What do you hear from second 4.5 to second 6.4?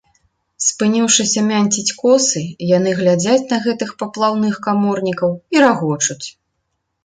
каморнікаў і рагочуць.